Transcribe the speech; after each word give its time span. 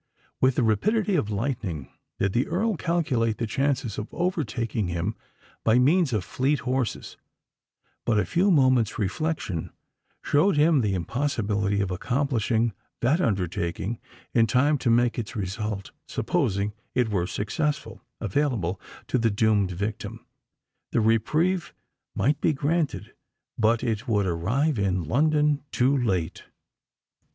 With 0.41 0.55
the 0.55 0.63
rapidity 0.63 1.15
of 1.15 1.29
lightning 1.29 1.87
did 2.17 2.33
the 2.33 2.47
Earl 2.47 2.75
calculate 2.75 3.37
the 3.37 3.45
chances 3.45 3.99
of 3.99 4.11
overtaking 4.11 4.87
him 4.87 5.13
by 5.63 5.77
means 5.77 6.11
of 6.11 6.23
fleet 6.23 6.61
horses: 6.61 7.17
but 8.03 8.17
a 8.17 8.25
few 8.25 8.49
moments' 8.49 8.97
reflection 8.97 9.71
showed 10.23 10.57
him 10.57 10.81
the 10.81 10.95
impossibility 10.95 11.81
of 11.81 11.91
accomplishing 11.91 12.73
that 13.01 13.21
undertaking 13.21 13.99
in 14.33 14.47
time 14.47 14.79
to 14.79 14.89
make 14.89 15.19
its 15.19 15.35
result, 15.35 15.91
supposing 16.07 16.73
it 16.95 17.09
were 17.09 17.27
successful, 17.27 18.01
available 18.19 18.81
to 19.05 19.19
the 19.19 19.29
doomed 19.29 19.69
victim. 19.69 20.25
The 20.91 20.99
reprieve 20.99 21.75
might 22.15 22.41
be 22.41 22.53
granted—but 22.53 23.83
it 23.83 24.07
would 24.07 24.25
arrive 24.25 24.79
in 24.79 25.03
London 25.03 25.61
too 25.71 25.95
late! 25.95 26.45